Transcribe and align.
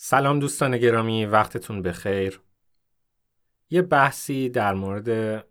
سلام 0.00 0.38
دوستان 0.38 0.78
گرامی 0.78 1.26
وقتتون 1.26 1.82
بخیر. 1.82 2.40
یه 3.70 3.82
بحثی 3.82 4.48
در 4.48 4.74
مورد 4.74 5.44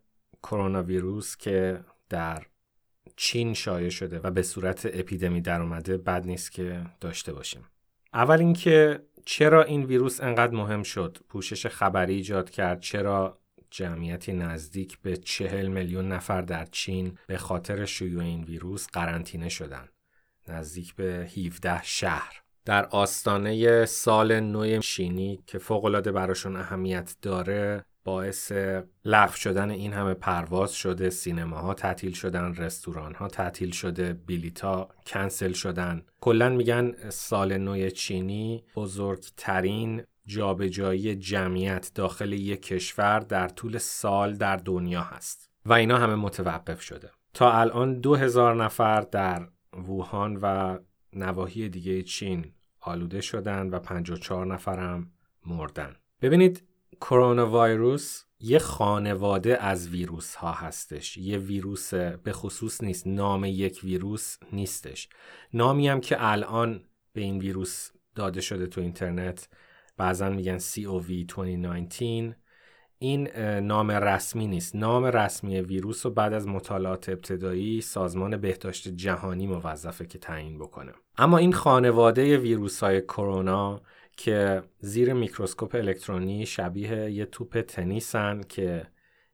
کرونا 0.44 0.84
ویروس 0.84 1.38
که 1.38 1.80
در 2.10 2.46
چین 3.16 3.54
شایع 3.54 3.90
شده 3.90 4.20
و 4.20 4.32
به 4.32 4.42
صورت 4.42 4.90
اپیدمی 4.94 5.42
در 5.42 5.62
اومده 5.62 5.98
بد 5.98 6.26
نیست 6.26 6.52
که 6.52 6.86
داشته 7.02 7.34
باشیم. 7.34 7.66
اول 8.14 8.40
اینکه 8.40 9.04
چرا 9.26 9.64
این 9.64 9.84
ویروس 9.84 10.22
انقدر 10.22 10.54
مهم 10.54 10.84
شد؟ 10.84 11.18
پوشش 11.30 11.68
خبری 11.68 12.16
ایجاد 12.16 12.50
کرد. 12.50 12.80
چرا 12.80 13.40
جمعیتی 13.70 14.34
نزدیک 14.34 15.00
به 15.00 15.18
چهل 15.18 15.68
میلیون 15.68 16.08
نفر 16.08 16.42
در 16.42 16.66
چین 16.66 17.18
به 17.28 17.38
خاطر 17.38 17.86
شیوع 17.86 18.24
این 18.24 18.44
ویروس 18.44 18.88
قرنطینه 18.88 19.50
شدن؟ 19.50 19.90
نزدیک 20.48 20.96
به 20.96 21.30
17 21.38 21.84
شهر. 21.84 22.47
در 22.68 22.86
آستانه 22.86 23.86
سال 23.86 24.40
نو 24.40 24.82
شینی 24.82 25.44
که 25.46 25.58
فوقالعاده 25.58 26.12
براشون 26.12 26.56
اهمیت 26.56 27.16
داره 27.22 27.86
باعث 28.04 28.52
لغو 29.06 29.36
شدن 29.36 29.70
این 29.70 29.94
همه 29.94 30.14
پرواز 30.14 30.74
شده 30.74 31.10
سینماها 31.10 31.74
تعطیل 31.74 32.14
شدن 32.14 32.56
رستوران 32.56 33.14
ها 33.14 33.28
تعطیل 33.28 33.72
شده 33.72 34.14
بلیتا 34.14 34.90
کنسل 35.06 35.54
شدن. 35.54 36.02
کلا 36.22 36.50
میگن 36.50 37.10
سال 37.10 37.58
نو 37.58 37.90
چینی 37.90 38.64
بزرگترین 38.76 40.04
جابجایی 40.26 41.16
جمعیت 41.16 41.92
داخل 41.96 42.34
یک 42.34 42.62
کشور 42.62 43.20
در 43.20 43.48
طول 43.48 43.78
سال 43.78 44.34
در 44.34 44.58
دنیا 44.58 45.02
هست 45.02 45.50
و 45.66 45.74
اینا 45.74 45.98
همه 45.98 46.16
متوقف 46.16 46.82
شده. 46.82 47.12
تا 47.34 47.52
الان 47.52 48.00
دو 48.00 48.16
هزار 48.16 48.64
نفر 48.64 49.02
در 49.02 49.48
ووهان 49.88 50.36
و 50.36 50.78
نواحی 51.14 51.70
دیگه 51.70 52.04
چین 52.04 52.54
آلوده 52.88 53.22
شدن 53.22 53.70
و 53.70 53.80
54 53.80 54.46
نفرم 54.46 55.12
مردن. 55.46 55.96
ببینید 56.22 56.64
کرونا 57.02 57.64
ویروس 57.64 58.24
یه 58.40 58.60
خانواده 58.60 59.64
از 59.64 59.90
ویروس 59.90 60.36
ها 60.36 60.52
هستش. 60.52 61.18
یه 61.18 61.38
ویروس 61.38 61.94
به 61.94 62.32
خصوص 62.32 62.84
نیست 62.84 63.08
نام 63.08 63.46
یک 63.46 63.80
ویروس 63.84 64.38
نیستش. 64.54 65.10
نامی 65.54 65.88
هم 65.88 66.02
که 66.02 66.16
الان 66.20 66.84
به 67.14 67.22
این 67.22 67.38
ویروس 67.38 67.92
داده 68.16 68.42
شده 68.42 68.68
تو 68.68 68.82
اینترنت 68.82 69.50
بعضا 69.98 70.30
میگن 70.30 70.60
COV 70.60 71.26
2019 71.28 72.36
این 73.00 73.38
نام 73.60 73.92
رسمی 73.92 74.48
نیست. 74.48 74.76
نام 74.76 75.06
رسمی 75.06 75.62
ویروس 75.62 76.06
رو 76.06 76.12
بعد 76.12 76.34
از 76.34 76.48
مطالعات 76.48 77.10
ابتدایی 77.10 77.82
سازمان 77.82 78.38
بهداشت 78.38 78.88
جهانی 78.88 79.48
موظفه 79.48 80.06
که 80.06 80.18
تعیین 80.18 80.58
بکنه. 80.58 80.92
اما 81.18 81.38
این 81.38 81.54
خانواده 81.54 82.38
ویروس 82.38 82.84
های 82.84 83.02
کرونا 83.02 83.82
که 84.18 84.64
زیر 84.80 85.14
میکروسکوپ 85.14 85.76
الکترونی 85.76 86.46
شبیه 86.46 87.12
یه 87.12 87.26
توپ 87.26 87.62
تنیسن 87.62 88.42
که 88.50 88.88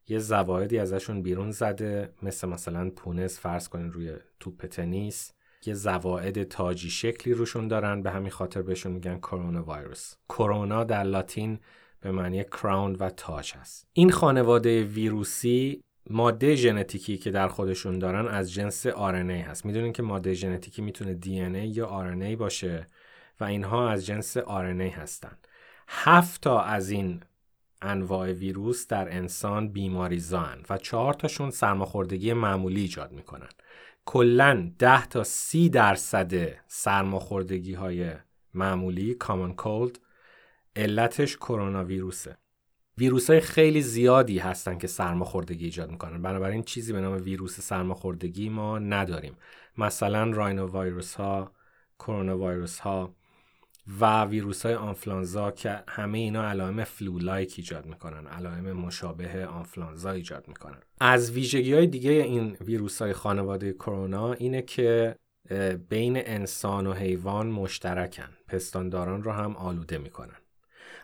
یه 0.07 0.19
زوایدی 0.19 0.79
ازشون 0.79 1.21
بیرون 1.21 1.51
زده 1.51 2.13
مثل 2.21 2.47
مثلا 2.47 2.89
پونس 2.89 3.39
فرض 3.39 3.69
کنین 3.69 3.91
روی 3.91 4.13
توپ 4.39 4.65
تنیس 4.65 5.33
یه 5.65 5.73
زواید 5.73 6.43
تاجی 6.43 6.89
شکلی 6.89 7.33
روشون 7.33 7.67
دارن 7.67 8.01
به 8.01 8.11
همین 8.11 8.31
خاطر 8.31 8.61
بهشون 8.61 8.91
میگن 8.91 9.17
کرونا 9.17 9.63
ویروس 9.67 10.15
کرونا 10.29 10.83
در 10.83 11.03
لاتین 11.03 11.59
به 12.03 12.11
معنی 12.11 12.43
crown 12.43 12.95
و 12.95 13.09
تاج 13.09 13.53
هست 13.53 13.87
این 13.93 14.11
خانواده 14.11 14.83
ویروسی 14.83 15.81
ماده 16.09 16.55
ژنتیکی 16.55 17.17
که 17.17 17.31
در 17.31 17.47
خودشون 17.47 17.99
دارن 17.99 18.27
از 18.27 18.53
جنس 18.53 18.87
RNA 18.87 19.47
هست. 19.47 19.65
می‌دونین 19.65 19.93
که 19.93 20.03
ماده 20.03 20.33
ژنتیکی 20.33 20.81
می‌تونه 20.81 21.19
DNA 21.23 21.77
یا 21.77 22.11
RNA 22.11 22.37
باشه 22.37 22.87
و 23.39 23.43
اینها 23.43 23.89
از 23.89 24.05
جنس 24.05 24.37
RNA 24.37 24.97
هستن. 24.97 25.37
هفت 25.87 26.41
تا 26.41 26.61
از 26.61 26.89
این 26.89 27.19
انواع 27.81 28.31
ویروس 28.31 28.87
در 28.87 29.17
انسان 29.17 29.69
بیماریزان 29.69 30.65
و 30.69 30.77
چهار 30.77 31.13
تاشون 31.13 31.51
سرماخوردگی 31.51 32.33
معمولی 32.33 32.81
ایجاد 32.81 33.11
می‌کنن. 33.11 33.49
کلا 34.05 34.71
10 34.79 35.05
تا 35.05 35.23
30 35.23 35.69
درصد 35.69 36.33
سرماخوردگی 36.67 37.73
های 37.73 38.11
معمولی 38.53 39.13
کامن 39.13 39.53
کولد 39.53 39.99
علتش 40.75 41.37
کرونا 41.37 41.83
ویروسه 41.83 42.37
ویروس 42.97 43.29
های 43.29 43.39
خیلی 43.39 43.81
زیادی 43.81 44.39
هستن 44.39 44.77
که 44.77 44.87
سرماخوردگی 44.87 45.65
ایجاد 45.65 45.91
می‌کنن. 45.91 46.21
بنابراین 46.21 46.63
چیزی 46.63 46.93
به 46.93 47.01
نام 47.01 47.23
ویروس 47.23 47.59
سرماخوردگی 47.59 48.49
ما 48.49 48.79
نداریم. 48.79 49.37
مثلا 49.77 50.31
راینو 50.31 50.81
ویروس 50.81 51.15
ها 51.15 51.51
کرونا 51.99 52.37
ویروس 52.37 52.79
ها 52.79 53.15
و 53.99 54.25
ویروس 54.25 54.65
های 54.65 54.75
آنفلانزا 54.75 55.51
که 55.51 55.83
همه 55.87 56.17
اینا 56.17 56.43
علائم 56.43 56.83
flu-like 56.83 57.53
ایجاد 57.57 57.85
می‌کنن. 57.85 58.27
علائم 58.27 58.71
مشابه 58.71 59.45
آنفلانزا 59.45 60.11
ایجاد 60.11 60.47
می‌کنن. 60.47 60.77
از 60.99 61.31
ویژگی 61.31 61.73
های 61.73 61.87
دیگه 61.87 62.11
این 62.11 62.57
ویروس 62.61 63.01
های 63.01 63.13
خانواده 63.13 63.73
کرونا 63.73 64.33
اینه 64.33 64.61
که 64.61 65.15
بین 65.89 66.17
انسان 66.17 66.87
و 66.87 66.93
حیوان 66.93 67.47
مشترکن. 67.47 68.29
پستانداران 68.47 69.23
رو 69.23 69.31
هم 69.31 69.55
آلوده 69.55 69.97
می‌کنن. 69.97 70.35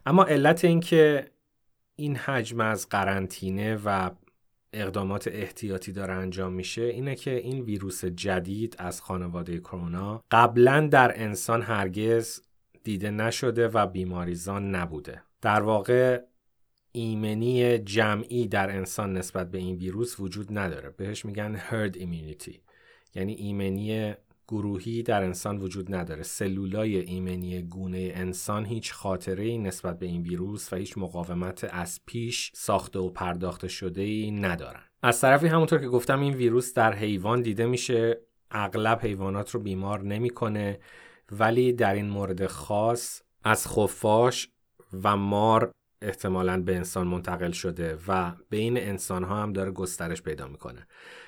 اما 0.10 0.24
علت 0.24 0.66
اینکه 0.66 1.32
این 1.96 2.16
حجم 2.16 2.60
از 2.60 2.90
قرنطینه 2.90 3.76
و 3.86 4.10
اقدامات 4.74 5.28
احتیاطی 5.28 5.92
داره 5.92 6.14
انجام 6.14 6.54
میشه 6.54 6.82
اینه 6.82 7.16
که 7.16 7.36
این 7.36 7.62
ویروس 7.62 8.06
جدید 8.06 8.76
از 8.80 9.02
خانواده 9.02 9.60
کرونا 9.60 10.24
قبلا 10.32 10.88
در 10.92 11.22
انسان 11.22 11.62
هرگز 11.62 12.42
دیده 12.84 13.12
نشده 13.12 13.68
و 13.68 13.88
بیماریزان 13.88 14.76
نبوده. 14.76 15.22
در 15.42 15.62
واقع 15.62 16.22
ایمنی 16.92 17.78
جمعی 17.78 18.48
در 18.48 18.70
انسان 18.70 19.14
نسبت 19.14 19.52
به 19.52 19.58
این 19.58 19.76
ویروس 19.76 20.20
وجود 20.20 20.58
نداره. 20.58 20.90
بهش 20.90 21.26
میگن 21.26 21.60
herd 21.70 21.96
immunity. 21.96 22.56
یعنی 23.16 23.34
ایمنی 23.34 24.14
گروهی 24.50 25.04
در 25.04 25.24
انسان 25.24 25.58
وجود 25.58 25.96
نداره. 25.96 26.24
سلولای 26.24 26.98
ایمنی 26.98 27.62
گونه 27.62 28.12
انسان 28.16 28.66
هیچ 28.66 28.94
خاطره 28.94 29.44
ای 29.44 29.58
نسبت 29.58 30.00
به 30.00 30.06
این 30.06 30.22
ویروس 30.22 30.74
و 30.74 30.76
هیچ 30.76 30.98
مقاومت 30.98 31.68
از 31.72 32.00
پیش 32.06 32.52
ساخته 32.56 33.00
و 33.00 33.10
پرداخته 33.10 33.68
شده 33.68 34.02
ای 34.02 34.32
ندارن. 34.32 34.82
از 35.04 35.22
طرفی 35.22 35.48
همونطور 35.48 35.80
که 35.80 35.88
گفتم 35.88 36.20
این 36.20 36.34
ویروس 36.34 36.74
در 36.74 36.94
حیوان 36.94 37.42
دیده 37.42 37.66
میشه. 37.66 38.22
اغلب 38.52 39.00
حیوانات 39.02 39.52
رو 39.52 39.60
بیمار 39.60 40.04
نمی‌کنه 40.04 40.80
ولی 41.32 41.74
در 41.74 41.94
این 41.94 42.10
مورد 42.10 42.48
خاص 42.48 43.22
از 43.44 43.68
خفاش 43.68 44.50
و 45.04 45.18
مار 45.18 45.72
احتمالا 46.02 46.62
به 46.62 46.76
انسان 46.76 47.08
منتقل 47.08 47.52
شده 47.52 47.98
و 48.08 48.32
بین 48.50 48.78
انسان 48.78 49.24
ها 49.24 49.44
هم 49.44 49.54
داره 49.54 49.72
گسترش 49.72 50.22
پیدا 50.22 50.48
می‌کنه. 50.48 50.88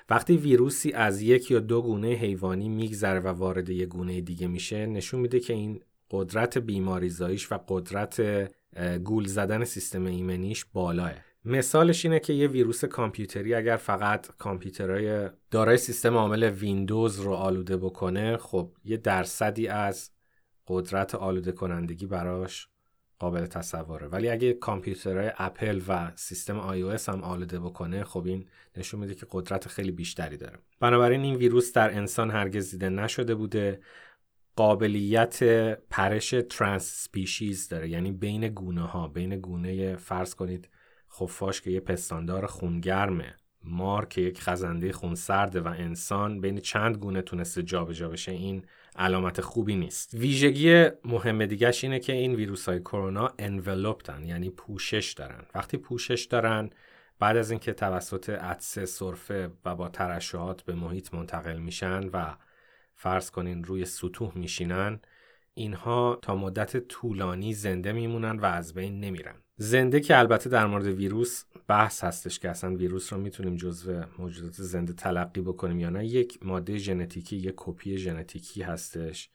وقتی 0.09 0.37
ویروسی 0.37 0.91
از 0.91 1.21
یک 1.21 1.51
یا 1.51 1.59
دو 1.59 1.81
گونه 1.81 2.07
حیوانی 2.07 2.69
میگذره 2.69 3.19
و 3.19 3.27
وارد 3.27 3.69
یک 3.69 3.89
گونه 3.89 4.21
دیگه 4.21 4.47
میشه 4.47 4.85
نشون 4.85 5.19
میده 5.19 5.39
که 5.39 5.53
این 5.53 5.79
قدرت 6.11 6.57
بیماریزاییش 6.57 7.51
و 7.51 7.59
قدرت 7.67 8.21
گول 9.03 9.25
زدن 9.25 9.63
سیستم 9.63 10.05
ایمنیش 10.05 10.65
بالاه. 10.73 11.13
مثالش 11.45 12.05
اینه 12.05 12.19
که 12.19 12.33
یه 12.33 12.47
ویروس 12.47 12.85
کامپیوتری 12.85 13.53
اگر 13.53 13.75
فقط 13.75 14.27
کامپیوترهای 14.37 15.29
دارای 15.51 15.77
سیستم 15.77 16.17
عامل 16.17 16.43
ویندوز 16.43 17.19
رو 17.19 17.33
آلوده 17.33 17.77
بکنه 17.77 18.37
خب 18.37 18.71
یه 18.83 18.97
درصدی 18.97 19.67
از 19.67 20.11
قدرت 20.67 21.15
آلوده 21.15 21.51
کنندگی 21.51 22.05
براش 22.05 22.70
قابل 23.21 23.45
تصوره. 23.45 24.07
ولی 24.07 24.29
اگه 24.29 24.53
کامپیوترهای 24.53 25.31
اپل 25.37 25.81
و 25.87 26.11
سیستم 26.15 26.61
iOS 26.61 27.09
هم 27.09 27.23
آلوده 27.23 27.59
بکنه 27.59 28.03
خب 28.03 28.25
این 28.25 28.45
نشون 28.77 28.99
میده 28.99 29.15
که 29.15 29.25
قدرت 29.31 29.67
خیلی 29.67 29.91
بیشتری 29.91 30.37
داره. 30.37 30.59
بنابراین 30.79 31.21
این 31.21 31.35
ویروس 31.35 31.73
در 31.73 31.97
انسان 31.97 32.31
هرگز 32.31 32.71
دیده 32.71 32.89
نشده 32.89 33.35
بوده. 33.35 33.81
قابلیت 34.55 35.43
پرش 35.89 36.35
ترانس 36.49 37.03
سپیشیز 37.03 37.67
داره. 37.67 37.89
یعنی 37.89 38.11
بین 38.11 38.47
گونه 38.47 38.81
ها 38.81 39.07
بین 39.07 39.39
گونه 39.39 39.95
فرض 39.95 40.35
کنید 40.35 40.69
خفاش 41.11 41.61
که 41.61 41.71
یه 41.71 41.79
پستاندار 41.79 42.45
خونگرمه 42.45 43.35
مار 43.63 44.05
که 44.05 44.21
یک 44.21 44.41
خزنده 44.41 44.91
خونسرده 44.91 45.61
و 45.61 45.67
انسان 45.67 46.41
بین 46.41 46.59
چند 46.59 46.97
گونه 46.97 47.21
تونسته 47.21 47.63
جابجا 47.63 48.09
بشه 48.09 48.31
این 48.31 48.65
علامت 48.95 49.41
خوبی 49.41 49.75
نیست. 49.75 50.13
ویژگی 50.13 50.89
مهم 51.05 51.45
دیگهش 51.45 51.83
اینه 51.83 51.99
که 51.99 52.13
این 52.13 52.35
ویروس 52.35 52.69
های 52.69 52.79
کرونا 52.79 53.33
انولوپتن 53.39 54.23
یعنی 54.23 54.49
پوشش 54.49 55.13
دارن. 55.13 55.45
وقتی 55.55 55.77
پوشش 55.77 56.25
دارن 56.25 56.69
بعد 57.19 57.37
از 57.37 57.51
اینکه 57.51 57.73
توسط 57.73 58.29
عدسه 58.29 58.85
سرفه 58.85 59.49
و 59.65 59.75
با 59.75 59.89
ترشحات 59.89 60.61
به 60.61 60.75
محیط 60.75 61.13
منتقل 61.13 61.57
میشن 61.57 62.07
و 62.07 62.35
فرض 62.95 63.31
کنین 63.31 63.63
روی 63.63 63.85
سطوح 63.85 64.37
میشینن 64.37 64.99
اینها 65.53 66.19
تا 66.21 66.35
مدت 66.35 66.77
طولانی 66.77 67.53
زنده 67.53 67.91
میمونن 67.91 68.39
و 68.39 68.45
از 68.45 68.73
بین 68.73 68.99
نمیرن. 68.99 69.35
زنده 69.55 69.99
که 69.99 70.19
البته 70.19 70.49
در 70.49 70.65
مورد 70.65 70.85
ویروس 70.85 71.43
بحث 71.71 72.03
هستش 72.03 72.39
که 72.39 72.49
اصلا 72.49 72.75
ویروس 72.75 73.13
رو 73.13 73.19
می‌تونیم 73.19 73.55
جزو 73.55 74.01
موجودات 74.19 74.53
زنده 74.53 74.93
تلقی 74.93 75.41
بکنیم 75.41 75.79
یا 75.79 75.89
نه 75.89 76.05
یک 76.05 76.39
ماده 76.41 76.77
ژنتیکی 76.77 77.35
یک 77.35 77.53
کپی 77.57 77.97
ژنتیکی 77.97 78.61
هستش. 78.61 79.29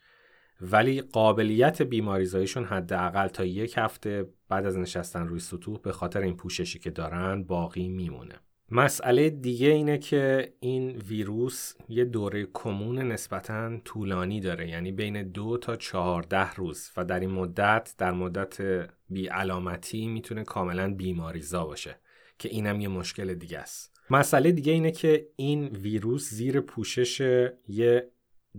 ولی 0.61 1.01
قابلیت 1.01 1.83
بیماریزاییشون 1.83 2.65
حداقل 2.65 3.29
تا 3.29 3.45
یک 3.45 3.75
هفته 3.79 4.29
بعد 4.49 4.67
از 4.67 4.79
نشستن 4.79 5.27
روی 5.27 5.41
سطوح 5.41 5.81
به 5.81 5.93
خاطر 5.93 6.21
این 6.21 6.37
پوششی 6.37 6.79
که 6.79 6.91
دارن 6.91 7.43
باقی 7.43 7.89
میمونه. 7.89 8.35
مسئله 8.71 9.31
دیگه 9.31 9.69
اینه 9.69 9.99
که 9.99 10.53
این 10.61 10.97
ویروس 10.97 11.75
یه 11.89 12.05
دوره 12.05 12.49
کمون 12.55 12.99
نسبتا 12.99 13.79
طولانی 13.85 14.41
داره 14.41 14.69
یعنی 14.69 14.93
بین 14.93 15.23
دو 15.23 15.59
تا 15.59 15.77
چهارده 15.77 16.55
روز 16.55 16.91
و 16.97 17.05
در 17.05 17.21
این 17.21 17.31
مدت 17.31 17.95
در 17.99 18.13
مدت 18.13 18.89
بی 19.09 19.27
علامتی 19.27 20.07
می‌تونه 20.07 20.45
کاملا 20.45 20.95
بیماریزا 20.95 21.65
باشه. 21.65 21.99
که 22.39 22.49
اینم 22.49 22.81
یه 22.81 22.89
مشکل 22.89 23.35
دیگه 23.35 23.59
است. 23.59 24.01
مسئله 24.11 24.53
دیگه 24.53 24.73
اینه 24.73 24.91
که 24.91 25.29
این 25.37 25.67
ویروس 25.67 26.31
زیر 26.31 26.61
پوشش 26.61 27.21
یه 27.69 28.11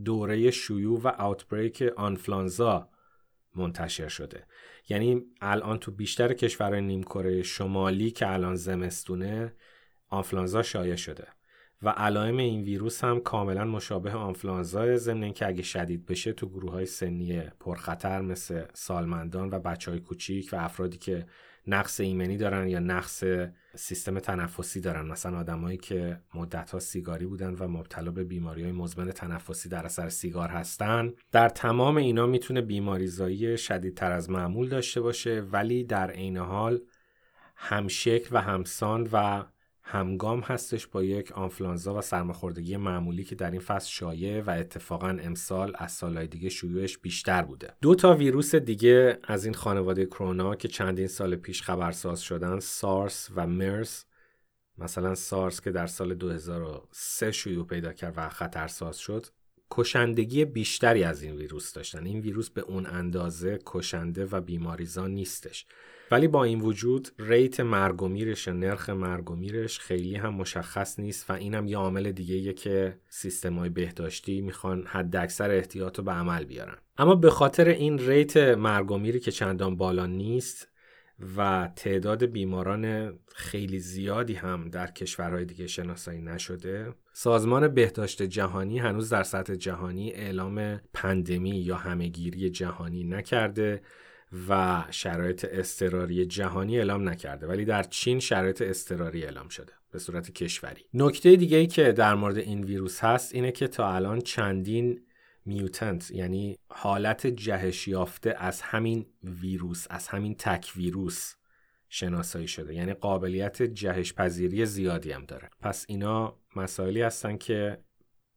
دوره 0.05 0.51
شیوع 0.51 1.01
و 1.03 1.07
آوتبریک 1.07 1.81
آنفلانزا 1.81 2.89
منتشر 3.55 4.07
شده. 4.07 4.43
یعنی 4.89 5.21
الان 5.41 5.77
تو 5.77 5.91
بیشتر 5.91 6.33
کشورهای 6.33 6.81
نیمکره 6.81 7.43
شمالی 7.43 8.11
که 8.11 8.33
الان 8.33 8.55
زمستونه 8.55 9.53
آنفلانزا 10.09 10.63
شایع 10.63 10.95
شده 10.95 11.27
و 11.81 11.89
علائم 11.89 12.37
این 12.37 12.61
ویروس 12.61 13.03
هم 13.03 13.19
کاملا 13.19 13.65
مشابه 13.65 14.11
آنفلانزا 14.11 14.97
ضمن 14.97 15.33
که 15.33 15.47
اگه 15.47 15.63
شدید 15.63 16.05
بشه 16.05 16.33
تو 16.33 16.49
گروه 16.49 16.71
های 16.71 16.85
سنی 16.85 17.41
پرخطر 17.59 18.21
مثل 18.21 18.63
سالمندان 18.73 19.49
و 19.49 19.59
بچه 19.59 19.91
های 19.91 19.99
کوچیک 19.99 20.49
و 20.53 20.55
افرادی 20.55 20.97
که 20.97 21.25
نقص 21.67 21.99
ایمنی 21.99 22.37
دارن 22.37 22.67
یا 22.67 22.79
نقص 22.79 23.23
سیستم 23.75 24.19
تنفسی 24.19 24.81
دارن. 24.81 25.05
مثلا 25.05 25.37
آدمایی 25.37 25.77
که 25.77 26.19
مدت 26.33 26.71
ها 26.71 26.79
سیگاری 26.79 27.25
بودن 27.25 27.53
و 27.53 27.67
مبتلا 27.67 28.11
به 28.11 28.23
بیماری 28.23 28.63
های 28.63 28.71
مزمن 28.71 29.11
تنفسی 29.11 29.69
در 29.69 29.85
اثر 29.85 30.09
سیگار 30.09 30.49
هستن 30.49 31.13
در 31.31 31.49
تمام 31.49 31.97
اینا 31.97 32.25
می‌تونه 32.25 32.61
بیماریزایی 32.61 33.57
شدیدتر 33.57 34.11
از 34.11 34.29
معمول 34.29 34.69
داشته 34.69 35.01
باشه 35.01 35.41
ولی 35.51 35.83
در 35.83 36.11
عین 36.11 36.37
حال 36.37 36.79
همشکل 37.55 38.35
و 38.35 38.41
همسان 38.41 39.09
و 39.13 39.43
همگام 39.89 40.39
هستش 40.39 40.87
با 40.87 41.03
یک 41.03 41.31
آنفلانزا 41.31 41.95
و 41.95 42.01
سرماخوردگی 42.01 42.77
معمولی 42.77 43.23
که 43.23 43.35
در 43.35 43.51
این 43.51 43.59
فصل 43.59 43.89
شایع 43.89 44.41
و 44.41 44.49
اتفاقا 44.49 45.09
امسال 45.09 45.73
از 45.75 45.91
سالهای 45.91 46.27
دیگه 46.27 46.49
شیوعش 46.49 46.97
بیشتر 46.97 47.41
بوده. 47.41 47.73
دو 47.81 47.95
تا 47.95 48.15
ویروس 48.15 48.55
دیگه 48.55 49.19
از 49.23 49.45
این 49.45 49.53
خانواده 49.53 50.05
کرونا 50.05 50.55
که 50.55 50.67
چندین 50.67 51.07
سال 51.07 51.35
پیش 51.35 51.61
خبرساز 51.61 52.21
شدن 52.21 52.59
سارس 52.59 53.29
و 53.35 53.47
مرس. 53.47 54.05
مثلا 54.77 55.15
سارس 55.15 55.61
که 55.61 55.71
در 55.71 55.87
سال 55.87 56.13
2003 56.13 57.31
شیوع 57.31 57.67
پیدا 57.67 57.93
کرد 57.93 58.13
و 58.17 58.29
خطرساز 58.29 58.97
شد. 58.97 59.25
کشندگی 59.71 60.45
بیشتری 60.45 61.03
از 61.03 61.23
این 61.23 61.35
ویروس 61.35 61.73
داشتن. 61.73 62.05
این 62.05 62.19
ویروس 62.19 62.49
به 62.49 62.61
اون 62.61 62.85
اندازه 62.85 63.59
کشنده 63.65 64.25
و 64.25 64.41
بیماریزا 64.41 65.07
نیستش. 65.07 65.65
ولی 66.11 66.27
با 66.27 66.43
این 66.43 66.61
وجود 66.61 67.09
rate 67.19 67.59
مرگ 67.59 68.01
و 68.01 68.07
میرش 68.07 68.47
نرخ 68.47 68.89
مرگ 68.89 69.31
و 69.31 69.35
میرش 69.35 69.79
خیلی 69.79 70.15
هم 70.15 70.33
مشخص 70.33 70.99
نیست 70.99 71.29
و 71.29 71.33
اینم 71.33 71.67
یه 71.67 71.77
عامل 71.77 72.11
دیگه 72.11 72.53
که 72.53 72.99
سیستم 73.09 73.59
های 73.59 73.69
بهداشتی 73.69 74.41
می‌خوان 74.41 74.83
حد 74.87 75.15
اکثر 75.15 75.51
احتیاط 75.51 75.97
رو 75.97 76.03
به 76.03 76.11
عمل 76.11 76.45
بیارن. 76.45 76.77
اما 76.97 77.15
به 77.15 77.29
خاطر 77.29 77.67
این 77.67 77.99
rate 77.99 78.37
مرگ 78.37 78.91
و 78.91 78.97
میری 78.97 79.19
که 79.19 79.31
چندان 79.31 79.77
بالا 79.77 80.05
نیست 80.05 80.67
و 81.37 81.69
تعداد 81.75 82.25
بیماران 82.25 83.13
خیلی 83.35 83.79
زیادی 83.79 84.33
هم 84.33 84.69
در 84.69 84.87
کشورهای 84.87 85.45
دیگه 85.45 85.67
شناسایی 85.67 86.21
نشده. 86.21 86.93
سازمان 87.13 87.67
بهداشت 87.67 88.23
جهانی 88.23 88.79
هنوز 88.79 89.09
در 89.09 89.23
سطح 89.23 89.55
جهانی 89.55 90.11
اعلام 90.11 90.81
پندمی 90.93 91.59
یا 91.59 91.75
همهگیری 91.75 92.49
جهانی 92.49 93.03
نکرده 93.03 93.81
و 94.49 94.83
شرایط 94.89 95.45
استراری 95.45 96.25
جهانی 96.25 96.77
اعلام 96.77 97.09
نکرده 97.09 97.47
ولی 97.47 97.65
در 97.65 97.83
چین 97.83 98.19
شرایط 98.19 98.61
استراری 98.61 99.23
اعلام 99.23 99.47
شده 99.47 99.73
به 99.91 99.99
صورت 99.99 100.31
کشوری. 100.31 100.81
نکته 100.93 101.35
دیگه 101.35 101.57
ای 101.57 101.67
که 101.67 101.91
در 101.91 102.15
مورد 102.15 102.37
این 102.37 102.63
ویروس 102.63 103.03
هست 103.03 103.35
اینه 103.35 103.51
که 103.51 103.67
تا 103.67 103.93
الان 103.95 104.21
چندین 104.21 105.01
میوتنت 105.47 106.11
یعنی 106.11 106.57
حالت 106.69 107.27
جهش 107.27 107.87
یافته 107.87 108.35
از 108.37 108.61
همین 108.61 109.05
ویروس 109.23 109.87
از 109.89 110.07
همین 110.07 110.35
تک 110.35 110.73
ویروس 110.75 111.33
شناسایی 111.89 112.47
شده. 112.47 112.73
یعنی 112.75 112.93
قابلیت 112.93 113.63
جهش 113.63 114.13
پذیری 114.13 114.65
زیادی 114.65 115.11
هم 115.11 115.25
داره. 115.25 115.49
پس 115.61 115.85
اینا 115.87 116.37
مسائلی 116.55 117.01
هستن 117.01 117.37
که 117.37 117.77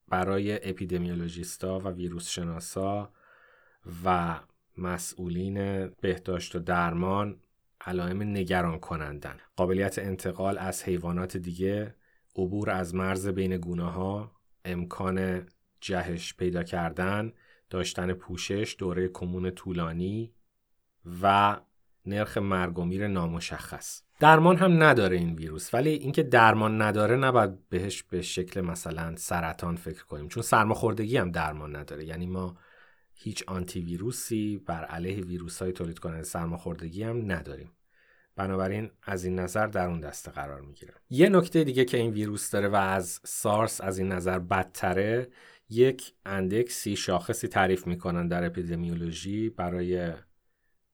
برای 0.08 0.70
اپیدمیولوژیستا 0.70 1.78
و 1.78 1.88
ویروس 1.88 2.28
شناسا 2.28 3.12
و 4.04 4.40
مسئولین 4.78 5.86
بهداشت 5.86 6.56
و 6.56 6.58
درمان 6.58 7.40
علائم 7.80 8.22
نگران 8.22 8.78
کنندن. 8.78 9.36
قابلیت 9.56 9.98
انتقال 9.98 10.58
از 10.58 10.82
حیوانات 10.82 11.36
دیگه 11.36 11.94
عبور 12.36 12.70
از 12.70 12.94
مرز 12.94 13.28
بین 13.28 13.56
گونه 13.56 13.90
ها 13.90 14.32
امکان 14.64 15.46
جهش 15.80 16.34
پیدا 16.34 16.62
کردن 16.62 17.32
داشتن 17.70 18.12
پوشش 18.12 18.76
دوره 18.78 19.08
کمون 19.08 19.50
طولانی 19.50 20.34
و 21.22 21.56
نرخ 22.06 22.38
مرگ 22.38 22.78
و 22.78 22.84
میر 22.84 23.08
نامشخص. 23.08 24.02
درمان 24.20 24.56
هم 24.56 24.82
نداره 24.82 25.16
این 25.16 25.34
ویروس 25.34 25.74
ولی 25.74 25.90
اینکه 25.90 26.22
درمان 26.22 26.82
نداره 26.82 27.16
نباید 27.16 27.68
بهش 27.68 28.02
به 28.02 28.22
شکل 28.22 28.60
مثلا 28.60 29.16
سرطان 29.16 29.76
فکر 29.76 30.04
کنیم 30.04 30.28
چون 30.28 30.42
سرماخوردگی 30.42 31.16
هم 31.16 31.30
درمان 31.30 31.76
نداره. 31.76 32.04
یعنی 32.04 32.26
ما 32.26 32.56
هیچ 33.14 33.44
آنتی 33.46 33.80
ویروسی 33.80 34.58
بر 34.66 34.84
علیه 34.84 35.24
ویروس 35.24 35.62
های 35.62 35.72
تولید 35.72 35.98
کننده 35.98 36.22
سرماخوردگی 36.22 37.02
هم 37.02 37.32
نداریم. 37.32 37.72
بنابراین 38.36 38.90
از 39.02 39.24
این 39.24 39.38
نظر 39.38 39.66
در 39.66 39.88
اون 39.88 40.00
دسته 40.00 40.30
قرار 40.30 40.60
می‌گیره 40.60 40.94
یه 41.10 41.28
نکته 41.28 41.64
دیگه 41.64 41.84
که 41.84 41.96
این 41.96 42.10
ویروس 42.10 42.50
داره 42.50 42.68
و 42.68 42.74
از 42.74 43.20
سارس 43.24 43.80
از 43.80 43.98
این 43.98 44.12
نظر 44.12 44.38
بدتره 44.38 45.28
یک 45.70 46.12
index 46.26 46.84
ی 46.84 46.96
شاخصی 46.96 47.48
تعریف 47.48 47.86
می‌کنن 47.86 48.28
در 48.28 48.44
اپیدمیولوژی 48.44 49.50
برای 49.50 50.12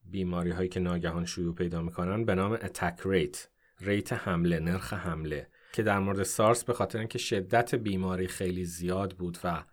بیماری 0.05 0.51
هایی 0.51 0.69
که 0.69 0.81
ناگهان 0.81 1.25
شیوع 1.25 1.55
پیدا 1.55 1.83
می‌کنن 1.83 2.25
به 2.25 2.35
نام 2.35 2.53
attack 2.53 3.01
rate 3.05 3.49
rate 3.81 4.13
حمله 4.13 4.61
نرخ 4.61 4.93
حمله 4.93 5.49
که 5.73 5.83
در 5.83 5.99
مورد 5.99 6.23
سارس 6.23 6.65
به 6.65 6.73
خاطر 6.73 6.99
اینکه 6.99 7.19
شدت 7.19 7.75
بیماری 7.75 8.27
خیلی 8.27 8.65
زیاد 8.65 9.17
بود 9.17 9.39
و 9.45 9.65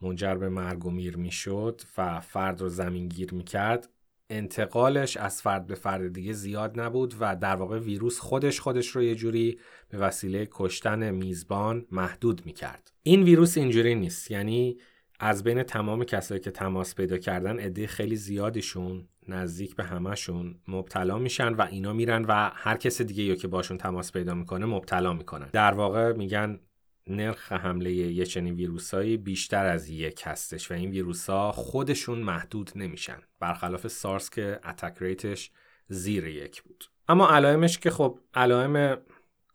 منجر 0.00 0.34
به 0.34 0.48
مرگ 0.48 0.86
و 0.86 0.90
میر 0.90 1.16
می‌شد 1.16 1.80
و 1.98 2.20
فرد 2.20 2.60
رو 2.60 2.68
زمین 2.68 3.08
گیر 3.08 3.34
می‌کرد 3.34 3.88
انتقالش 4.30 5.16
از 5.16 5.42
فرد 5.42 5.66
به 5.66 5.74
فرد 5.74 6.12
دیگه 6.12 6.32
زیاد 6.32 6.80
نبود 6.80 7.14
و 7.20 7.36
در 7.36 7.56
واقع 7.56 7.78
ویروس 7.78 8.20
خودش 8.20 8.60
خودش 8.60 8.88
رو 8.88 9.02
یه 9.02 9.14
جوری 9.14 9.58
به 9.94 10.00
وسیله 10.00 10.48
کشتن 10.50 11.10
میزبان 11.10 11.86
محدود 11.90 12.46
می‌کرد. 12.46 12.92
این 13.02 13.22
ویروس 13.22 13.58
اینجوری 13.58 13.94
نیست. 13.94 14.30
یعنی 14.30 14.76
از 15.20 15.44
بین 15.44 15.62
تمام 15.62 16.04
کسایی 16.04 16.40
که 16.40 16.50
تماس 16.50 16.94
پیدا 16.94 17.18
کردن 17.18 17.58
عده 17.58 17.86
خیلی 17.86 18.16
زیادشون 18.16 19.08
نزدیک 19.28 19.76
به 19.76 19.84
همهشون 19.84 20.54
مبتلا 20.68 21.18
میشن 21.18 21.52
و 21.54 21.66
اینا 21.70 21.92
میرن 21.92 22.24
و 22.24 22.50
هر 22.54 22.76
کس 22.76 23.02
دیگه 23.02 23.36
که 23.36 23.48
باشون 23.48 23.78
تماس 23.78 24.12
پیدا 24.12 24.34
می‌کنه 24.34 24.66
مبتلا 24.66 25.12
می‌کنن. 25.12 25.48
در 25.52 25.72
واقع 25.72 26.12
میگن 26.12 26.60
نرخ 27.06 27.52
حمله 27.52 27.92
یه 27.92 28.26
چنین 28.26 28.54
ویروسایی 28.54 29.16
بیشتر 29.16 29.66
از 29.66 29.88
یک 29.88 30.22
هستش 30.24 30.70
و 30.70 30.74
این 30.74 30.90
ویروس 30.90 31.30
ها 31.30 31.52
خودشون 31.52 32.18
محدود 32.18 32.70
نمیشن. 32.76 33.18
برخلاف 33.40 33.88
سارس 33.88 34.30
که 34.30 34.60
attack 34.64 34.96
rate 35.00 35.33
ش 35.33 35.50
زیر 35.88 36.26
یک 36.26 36.62
بود. 36.62 36.84
اما 37.08 37.28
علائمش 37.28 37.78
که 37.78 37.90
خب 37.90 38.18
علائم 38.34 38.98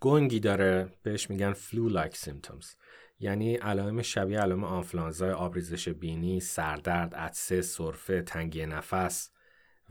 گنگی 0.02 0.40
داره 0.40 0.90
بهش 1.04 1.30
میگن 1.30 1.54
flu-like 1.54 2.18
symptoms 2.18 2.76
یعنی 3.20 3.56
علائم 3.56 4.02
شبیه 4.02 4.40
علائم 4.40 4.64
آنفلانزا 4.64 5.34
آبریزش 5.36 5.90
بینی 5.90 6.40
سردرد 6.40 7.16
عطسه 7.16 7.62
سرفه 7.62 8.22
تنگی 8.22 8.66
نفس 8.66 9.32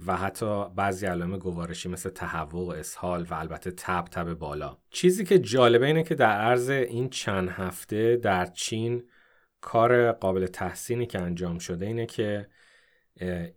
و 0.06 0.16
حتی 0.16 0.64
بعضی 0.76 1.06
علائم 1.06 1.38
گوارشی 1.38 1.88
مثل 1.88 2.10
تهوع 2.10 2.66
و 2.66 2.70
اسهال 2.70 3.26
و 3.30 3.34
البته 3.34 3.70
تب 3.70 4.04
تب 4.04 4.34
بالا. 4.34 4.78
چیزی 4.90 5.24
که 5.24 5.38
جالبه 5.38 5.86
اینه 5.86 6.02
که 6.02 6.14
در 6.14 6.40
عرض 6.40 6.70
این 6.70 7.08
چند 7.08 7.48
هفته 7.48 8.16
در 8.16 8.46
چین 8.46 9.02
کار 9.60 10.12
قابل 10.12 10.46
تحسینی 10.46 11.06
که 11.06 11.20
انجام 11.20 11.58
شده 11.58 11.86
اینه 11.86 12.06
که 12.06 12.48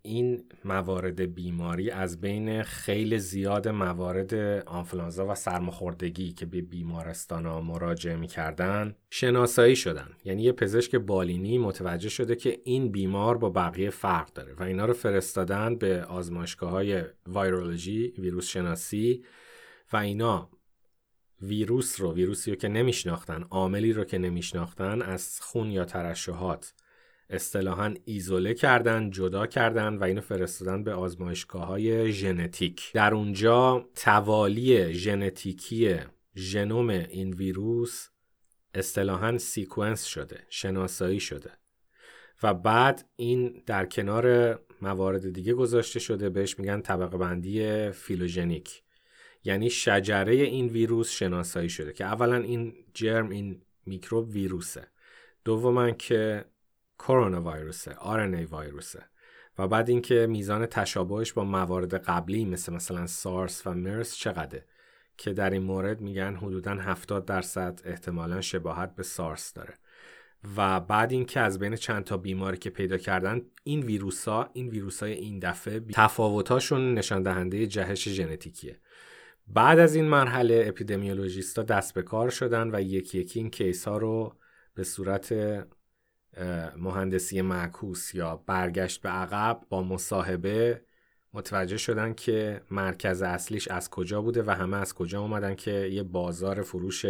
این 0.01 0.43
موارد 0.65 1.35
بیماری 1.35 1.91
از 1.91 2.21
بین 2.21 2.63
خیلی 2.63 3.19
زیاد 3.19 3.67
موارد 3.67 4.33
آنفلانزا 4.67 5.27
و 5.27 5.35
سرماخوردگی 5.35 6.31
که 6.33 6.45
به 6.45 6.61
بیمارستان 6.61 7.45
ها 7.45 7.61
مراجعه 7.61 8.15
می‌کردن 8.15 8.95
شناسایی 9.09 9.75
شدن. 9.75 10.09
یعنی 10.25 10.43
یه 10.43 10.51
پزشک 10.51 10.95
بالینی 10.95 11.57
متوجه 11.57 12.09
شده 12.09 12.35
که 12.35 12.61
این 12.63 12.91
بیمار 12.91 13.37
با 13.37 13.49
بقیه 13.49 13.89
فرق 13.89 14.33
داره 14.33 14.53
و 14.53 14.63
اینا 14.63 14.85
رو 14.85 14.93
فرستادن 14.93 15.75
به 15.75 16.03
آزمایشگاه 16.03 16.71
های 16.71 17.03
وایرولوژی 17.27 18.13
ویروس 18.17 18.47
شناسی 18.47 19.23
و 19.93 19.97
اینا. 19.97 20.49
ویروس 21.41 22.01
رو 22.01 22.13
ویروسی 22.13 22.51
رو 22.51 22.57
که 22.57 22.67
نمیشناختن 22.67 23.43
عاملی 23.43 23.93
رو 23.93 24.03
که 24.03 24.17
نمیشناختن 24.17 25.01
از 25.01 25.39
خون 25.41 25.71
یا 25.71 25.85
ترشحات 25.85 26.73
اصطلاحا 27.31 27.93
ایزوله 28.05 28.53
کردن 28.53 29.09
جدا 29.09 29.47
کردن 29.47 29.97
و 29.97 30.03
اینو 30.03 30.21
فرستادن 30.21 30.83
به 30.83 30.93
آزمایشگاه 30.93 31.65
های 31.65 32.11
ژنتیک. 32.11 32.91
در 32.93 33.13
اونجا 33.13 33.89
توالی 33.95 34.93
ژنتیکی 34.93 35.95
ژنوم 36.35 36.89
این 36.89 37.33
ویروس 37.33 38.07
اصطلاحا 38.73 39.37
sequence 39.37 40.05
شده 40.05 40.39
شناسایی 40.49 41.19
شده 41.19 41.51
و 42.43 42.53
بعد 42.53 43.09
این 43.15 43.63
در 43.65 43.85
کنار 43.85 44.59
موارد 44.81 45.33
دیگه 45.33 45.53
گذاشته 45.53 45.99
شده 45.99 46.29
بهش 46.29 46.59
میگن 46.59 46.81
طبقه 46.81 47.17
بندی 47.17 47.89
فیلوژنیک. 47.91 48.83
یعنی 49.43 49.69
شجره 49.69 50.33
این 50.33 50.67
ویروس 50.67 51.11
شناسایی 51.11 51.69
شده 51.69 51.93
که 51.93 52.05
اولا 52.05 52.35
این 52.35 52.73
جرم 52.93 53.29
این 53.29 53.61
میکروب 53.85 54.29
ویروسه. 54.29 54.87
دوما 55.45 55.91
که 55.91 56.45
کرونا 57.01 57.41
ویروسه 57.51 57.91
RNA 57.91 58.53
ویروسه. 58.53 59.03
و 59.57 59.67
بعد 59.67 59.89
اینکه 59.89 60.27
میزان 60.29 60.65
تشابهش 60.65 61.33
با 61.33 61.43
موارد 61.43 61.93
قبلی 61.93 62.45
مثل 62.45 62.73
مثلا 62.73 63.07
سارس 63.07 63.67
و 63.67 63.73
مرس 63.73 64.15
چقدره؟ 64.15 64.65
که 65.17 65.33
در 65.33 65.49
این 65.49 65.63
مورد 65.63 66.01
میگن 66.01 66.35
حدودا 66.35 66.71
70 66.71 67.25
درصد 67.25 67.81
احتمالا 67.85 68.41
شباهت 68.41 68.95
به 68.95 69.03
سارس 69.03 69.53
داره. 69.53 69.73
و 70.57 70.79
بعد 70.79 71.11
اینکه 71.11 71.39
از 71.39 71.59
بین 71.59 71.75
چند 71.75 72.03
تا 72.03 72.17
بیماری 72.17 72.57
که 72.57 72.69
پیدا 72.69 72.97
کردن 72.97 73.41
این 73.63 73.79
ویروس 73.79 74.27
ها 74.27 74.49
این 74.53 74.69
ویروس 74.69 75.03
های 75.03 75.13
این 75.13 75.39
دفعه 75.39 75.79
تفاوتاشون 75.79 76.93
نشان 76.93 77.23
دهنده 77.23 77.67
جهش 77.67 78.09
ژنتیکیه. 78.09 78.79
بعد 79.47 79.79
از 79.79 79.95
این 79.95 80.05
مرحله 80.05 80.63
اپیدمیولوژیستا 80.67 81.63
دست 81.63 81.93
به 81.93 82.01
کار 82.01 82.29
شدن 82.29 82.75
و 82.75 82.81
یکی 82.81 83.19
یکی 83.19 83.39
این 83.39 83.49
case 83.49 83.87
ها 83.87 83.97
رو 83.97 84.35
به 84.75 84.83
صورت 84.83 85.33
مهندسی 86.77 87.41
معکوس 87.41 88.15
یا 88.15 88.35
برگشت 88.35 89.01
به 89.01 89.09
عقب 89.09 89.61
با 89.69 89.83
مصاحبه 89.83 90.81
متوجه 91.33 91.77
شدن 91.77 92.13
که 92.13 92.61
مرکز 92.71 93.21
اصلیش 93.21 93.67
از 93.67 93.89
کجا 93.89 94.21
بوده 94.21 94.43
و 94.43 94.51
همه 94.51 94.77
از 94.77 94.93
کجا 94.93 95.21
اومدن 95.21 95.55
که 95.55 95.71
یه 95.71 96.03
بازار 96.03 96.61
فروش 96.61 97.05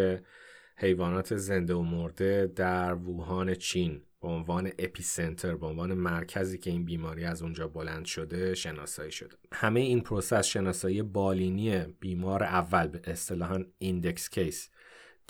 حیوانات 0.77 1.35
زنده 1.35 1.73
و 1.73 1.81
مرده 1.81 2.51
در 2.55 2.93
ووهان 2.93 3.55
چین 3.55 4.01
به 4.21 4.27
عنوان 4.27 4.71
epicenter 4.79 5.55
به 5.55 5.65
عنوان 5.65 5.93
مرکزی 5.93 6.57
که 6.57 6.69
این 6.69 6.85
بیماری 6.85 7.25
از 7.25 7.41
اونجا 7.41 7.67
بلند 7.67 8.05
شده 8.05 8.55
شناسایی 8.55 9.11
شده. 9.11 9.35
همه 9.53 9.79
این 9.79 10.01
process 10.01 10.45
شناسایی 10.45 11.01
بالینی 11.01 11.79
بیمار 11.99 12.43
اول 12.43 12.87
به 12.87 13.01
اصطلاحا 13.03 13.63
index 13.77 14.29
case. 14.29 14.69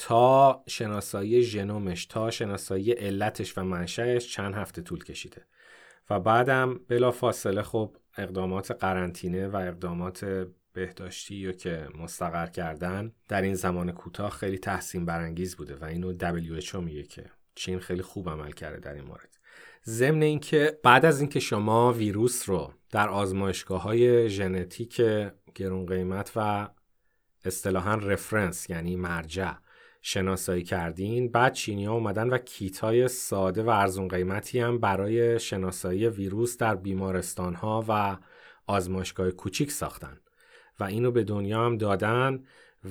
تا 0.02 0.64
شناسایی 0.68 1.44
ژنومش 1.44 2.06
تا 2.06 2.32
شناسایی 2.32 2.92
علتش 2.92 3.58
و 3.58 3.64
منشأش 3.64 4.34
چند 4.34 4.54
هفته 4.56 4.82
طول 4.82 5.04
کشیده. 5.04 5.46
و 6.10 6.20
بعدم 6.20 6.80
بلا 6.88 7.12
فاصله 7.12 7.62
خب 7.62 7.98
اقدامات 8.18 8.72
قرنطینه 8.72 9.48
و 9.48 9.56
اقدامات 9.56 10.48
بهداشتی 10.74 11.46
رو 11.46 11.52
که 11.52 11.88
مستقر 12.00 12.48
کردن 12.48 13.12
در 13.28 13.42
این 13.42 13.54
زمان 13.54 13.92
کوتاه 13.92 14.30
خیلی 14.30 14.58
تحسین 14.58 15.06
برانگیز 15.06 15.56
بوده 15.56 15.76
و 15.76 15.86
اینو 15.86 16.18
WHO 16.18 16.76
میگه 16.76 17.04
که 17.04 17.26
چین 17.56 17.80
خیلی 17.80 18.02
خوب 18.02 18.30
عمل 18.30 18.52
کرده 18.52 18.80
در 18.80 18.94
این 18.94 19.04
مورد. 19.04 19.38
ضمن 19.86 20.22
اینکه 20.22 20.80
بعد 20.84 21.06
از 21.06 21.20
اینکه 21.20 21.40
شما 21.40 21.94
ویروس 21.94 22.50
رو 22.50 22.74
در 22.92 23.10
آزمایشگاه 23.10 23.82
های 23.82 24.30
ژنتیک 24.30 25.02
گرون 25.56 25.86
قیمت 25.86 26.32
و 26.36 26.70
اصطلاحا 27.46 27.96
رفرنس 27.96 28.70
یعنی 28.70 28.96
مرجع 28.96 29.52
شناسایی 30.02 30.64
کردین. 30.64 31.32
بعد 31.32 31.54
چینی 31.54 31.86
ها 31.86 31.94
اومدن 31.94 32.30
و 32.30 32.38
کیت 32.38 32.80
های 32.80 33.08
ساده 33.08 33.64
و 33.64 33.70
ارزون 33.70 34.08
قیمتی 34.08 34.60
هم 34.60 34.80
برای 34.80 35.40
شناسایی 35.40 36.08
ویروس 36.08 36.58
در 36.58 36.76
بیمارستان 36.76 37.54
ها 37.54 37.86
و 37.88 38.18
آزمایشگاه 38.68 39.32
کوچیک 39.32 39.72
ساختن 39.72 40.20
و 40.80 40.84
اینو 40.84 41.12
به 41.12 41.24
دنیا 41.24 41.66
هم 41.66 41.78
دادن 41.78 42.44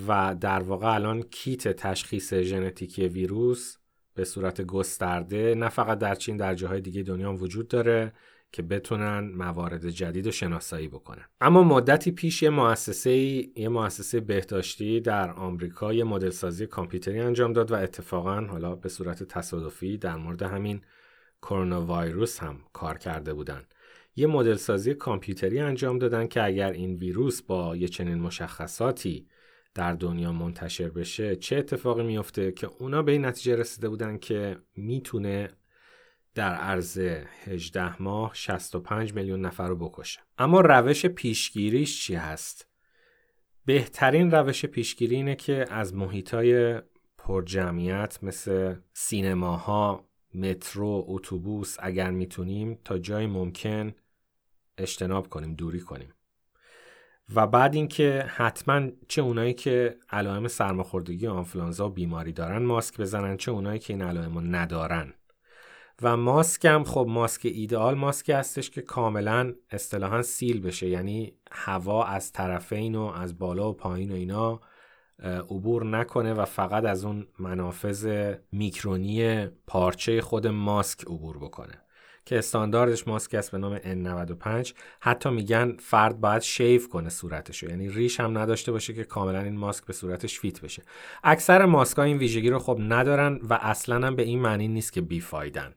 و 0.09 0.37
در 0.40 0.61
واقع 0.61 0.95
الان 0.95 1.23
کیت 1.23 1.69
تشخیص 1.69 2.35
ژنتیکی 2.35 3.09
ویروس 3.09 3.76
به 4.14 4.25
صورت 4.25 4.61
گسترده 4.62 5.55
نه 5.55 5.69
فقط 5.69 5.99
در 5.99 6.14
چین 6.14 6.37
در 6.37 6.55
جاهای 6.55 6.81
دیگه 6.81 7.02
دنیا 7.02 7.29
هم 7.29 7.43
وجود 7.43 7.69
داره. 7.69 8.12
که 8.52 8.62
بتونن 8.62 9.33
موارد 9.37 9.88
جدید 9.88 10.26
رو 10.26 10.33
شناسایی 10.33 10.88
بکنن. 10.88 11.25
اما 11.40 11.62
مدتی 11.62 12.11
پیش 12.11 12.42
یه 12.42 12.50
مؤسسه 12.50 13.12
یه 13.59 13.69
مؤسسه 13.69 14.21
بهداشتی 14.21 15.00
در 15.00 15.30
آمریکا 15.30 15.92
یه 15.92 16.04
مدل 16.04 16.30
سازی 16.30 16.66
کامپیوتری 16.66 17.21
انجام 17.21 17.52
داد 17.52 17.71
و 17.71 17.75
اتفاقا 17.75 18.40
حالا 18.40 18.75
به 18.75 18.88
صورت 18.88 19.23
تصادفی 19.23 19.99
در 19.99 20.16
مورد 20.16 20.42
همین 20.42 20.80
کرونا 21.42 21.87
ویروس 21.87 22.38
هم 22.38 22.61
کار 22.73 22.99
کرده 22.99 23.35
بودن. 23.35 23.62
یه 24.16 24.26
مدل 24.26 24.54
سازی 24.54 24.95
کامپیوتری 24.95 25.61
انجام 25.61 25.99
دادن 25.99 26.26
که 26.26 26.45
اگر 26.45 26.73
این 26.73 26.97
ویروس 26.97 27.42
با 27.42 27.76
یه 27.76 27.88
چنین 27.88 28.19
مشخصاتی 28.19 29.26
در 29.75 29.92
دنیا 29.95 30.33
منتشر 30.33 30.88
بشه 30.88 31.37
چه 31.37 31.57
اتفاقی 31.57 32.02
میفته 32.02 32.52
که 32.52 32.66
اونا 32.78 33.02
به 33.02 33.12
این 33.12 33.25
نتیجه 33.25 33.57
رسیده 33.57 33.88
بودن 33.88 34.19
که 34.19 34.57
می‌تونه 34.76 35.49
در 36.34 36.54
عرض 36.54 36.99
18 36.99 38.02
ماه 38.02 38.30
65 38.34 39.14
میلیون 39.14 39.40
نفر 39.40 39.68
رو 39.68 39.76
بکشه. 39.76 40.20
اما 40.38 40.60
روش 40.60 41.06
پیشگیریش 41.06 42.02
چی 42.02 42.14
هست؟ 42.14 42.66
بهترین 43.64 44.30
روش 44.30 44.66
پیشگیری 44.66 45.16
اینه 45.16 45.34
که 45.34 45.64
از 45.70 45.94
محیطای 45.94 46.80
پرجمعیت 47.18 48.18
مثل 48.22 48.75
سینماها 48.92 50.08
مترو 50.34 51.04
اتوبوس 51.08 51.76
اگر 51.78 52.10
می‌تونیم 52.10 52.78
تا 52.84 52.99
جای 52.99 53.26
ممکن 53.26 53.94
اجتناب 54.78 55.28
کنیم 55.28 55.54
دوری 55.54 55.80
کنیم. 55.80 56.14
و 57.34 57.46
بعد 57.46 57.75
اینکه 57.75 58.25
حتما 58.28 58.88
چه 59.08 59.22
اونایی 59.22 59.54
که 59.54 59.99
علائم 60.10 60.49
سرماخوردگی 60.49 61.26
آنفلانزا 61.26 61.87
و 61.87 61.92
بیماری 61.92 62.32
دارن 62.32 62.62
ماسک 62.62 63.00
بزنن 63.00 63.37
چه 63.37 63.50
اونایی 63.50 63.78
که 63.78 63.92
این 63.92 64.02
علائم 64.02 64.56
ندارن. 64.56 65.14
و 66.02 66.16
ماسک 66.16 66.64
هم 66.64 66.85
خب 66.85 67.07
ماسک 67.09 67.40
ایدئال 67.45 67.95
ماسک 67.95 68.30
هستش 68.30 68.71
که 68.71 68.83
کاملا 68.83 69.54
اصطلاحا 69.71 70.23
سیل 70.23 70.61
بشه. 70.61 70.88
یعنی 70.88 71.33
هوا 71.50 72.04
از 72.04 72.33
طرفین 72.33 72.95
و 72.95 73.02
از 73.02 73.38
بالا 73.38 73.71
و 73.71 73.73
پایین 73.73 74.12
و 74.12 74.14
اینا 74.14 74.61
عبور 75.23 75.87
نکنه 75.87 76.35
و 76.35 76.45
فقط 76.45 76.85
از 76.85 77.04
اون 77.04 77.26
منافذ 77.38 78.33
میکرونی 78.52 79.47
پارچه 79.66 80.21
خود 80.21 80.47
ماسک 80.47 81.04
عبور 81.04 81.38
بکنه. 81.38 81.75
که 82.25 82.38
استانداردش 82.38 83.09
ماسک 83.09 83.35
است 83.35 83.50
به 83.50 83.59
نام 83.59 83.78
N95. 83.78 84.73
حتی 85.00 85.30
میگن 85.30 85.76
فرد 85.78 86.21
باید 86.21 86.42
شیف 86.42 86.88
کنه 86.88 87.09
صورتشو. 87.09 87.69
یعنی 87.69 87.88
ریش 87.88 88.21
هم 88.21 88.38
نداشته 88.38 88.73
باشه 88.73 88.95
که 88.95 89.04
کاملا 89.04 89.40
این 89.40 89.57
ماسک 89.57 89.85
به 89.85 89.92
صورتش 89.92 90.38
فیت 90.38 90.61
بشه. 90.61 90.83
اکثر 91.25 91.64
ماسک 91.64 91.99
ها 91.99 92.04
این 92.04 92.19
ویژگی 92.19 92.50
رو 92.50 92.59
خب 92.59 92.78
ندارن 92.80 93.40
و 93.42 93.54
اصلا 93.54 94.07
هم 94.07 94.16
به 94.16 94.23
این 94.23 94.40
معنی 94.40 94.69
نیست 94.69 94.92
که 94.92 95.00
بیفایدن. 95.00 95.75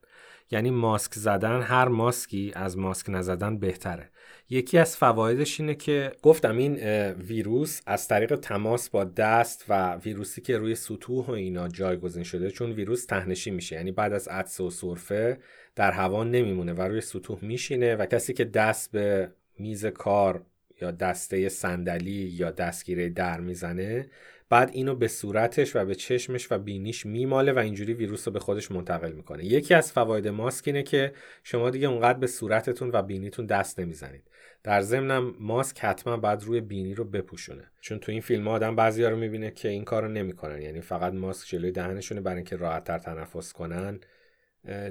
یعنی 0.54 0.70
ماسک 0.70 1.14
زدن 1.14 1.62
هر 1.62 1.88
ماسکی 1.88 2.52
از 2.56 2.78
ماسک 2.78 3.06
نزدن 3.10 3.58
بهتره. 3.58 4.10
یکی 4.50 4.78
از 4.78 4.98
فوایدش 4.98 5.60
اینه 5.60 5.76
که 5.76 6.12
گفتم 6.22 6.58
این 6.58 6.76
ویروس 7.12 7.82
از 7.86 8.08
طریق 8.08 8.36
تماس 8.36 8.90
با 8.90 9.04
دست 9.04 9.66
و 9.70 9.96
ویروسی 9.96 10.42
که 10.42 10.58
روی 10.58 10.76
سطوح 10.76 11.26
و 11.26 11.32
اینا 11.32 11.68
جایگزین 11.68 12.24
شده 12.24 12.52
چون 12.52 12.72
ویروس 12.72 13.06
تهنشی 13.06 13.52
میشه. 13.52 13.76
یعنی 13.76 13.92
بعد 13.92 14.14
از 14.14 14.28
عدسه 14.28 14.64
و 14.64 14.70
سرفه 14.70 15.38
در 15.76 15.92
هوا 15.92 16.24
نمیمونه 16.24 16.74
و 16.74 16.82
روی 16.82 17.02
سطوح 17.02 17.40
میشینه 17.42 17.96
و 17.96 18.06
کسی 18.06 18.34
که 18.34 18.46
دست 18.46 18.92
به 18.92 19.32
میز 19.60 19.86
کار 19.86 20.46
یا 20.82 20.92
دسته 20.92 21.50
صندلی 21.50 22.12
یا 22.12 22.52
دستگیره 22.52 23.10
در 23.10 23.40
می‌زنه 23.40 24.10
بعد 24.54 24.70
اینو 24.74 24.96
به 24.96 25.08
صورتش 25.08 25.76
و 25.76 25.86
به 25.86 25.96
چشمش 25.96 26.52
و 26.52 26.58
بینیش 26.58 27.06
میماله 27.06 27.52
و 27.52 27.60
اینجوری 27.60 27.94
ویروس 27.94 28.28
رو 28.28 28.34
به 28.34 28.40
خودش 28.40 28.72
منتقل 28.72 29.12
می‌کنه. 29.12 29.46
یکی 29.46 29.74
از 29.74 29.92
فواید 29.92 30.28
ماسک 30.28 30.68
اینه 30.68 30.84
که 30.84 31.14
شما 31.44 31.70
دیگه 31.70 31.88
اونقدر 31.88 32.20
به 32.20 32.28
صورتتون 32.28 32.90
و 32.94 33.02
بینیتون 33.02 33.46
دست 33.46 33.80
نمی‌زنید. 33.80 34.24
در 34.64 34.82
ضمنم 34.82 35.36
ماسک 35.40 35.80
حتما 35.80 36.18
بعد 36.18 36.44
روی 36.44 36.62
بینی 36.62 36.94
رو 36.94 37.04
بپوشونه. 37.04 37.72
چون 37.82 38.00
تو 38.00 38.12
این 38.12 38.22
فیلم 38.22 38.48
آدم 38.48 38.76
بعضیا 38.76 39.10
رو 39.10 39.18
می‌بینه 39.18 39.52
که 39.52 39.70
این 39.70 39.84
کارو 39.84 40.08
نمی‌کنن. 40.08 40.62
یعنی 40.62 40.82
فقط 40.82 41.14
ماسک 41.14 41.48
جلوی 41.48 41.72
دهنشونه 41.72 42.22
برای 42.22 42.38
اینکه 42.38 42.56
راحتتر 42.56 42.98
تنفس 42.98 43.54
کنن 43.54 44.00